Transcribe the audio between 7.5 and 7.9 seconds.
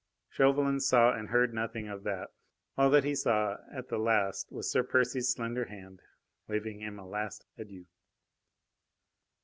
adieu.